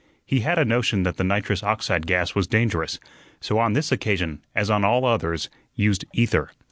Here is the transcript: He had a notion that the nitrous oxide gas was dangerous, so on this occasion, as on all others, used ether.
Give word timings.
He 0.25 0.39
had 0.39 0.57
a 0.57 0.65
notion 0.65 1.03
that 1.03 1.17
the 1.17 1.23
nitrous 1.23 1.61
oxide 1.61 2.07
gas 2.07 2.33
was 2.33 2.47
dangerous, 2.47 2.99
so 3.39 3.59
on 3.59 3.73
this 3.73 3.91
occasion, 3.91 4.41
as 4.55 4.67
on 4.71 4.83
all 4.83 5.05
others, 5.05 5.47
used 5.75 6.05
ether. 6.15 6.49